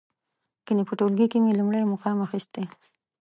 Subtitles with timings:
[0.65, 2.61] ګنې په ټولګي کې مې لومړی مقام اخسته.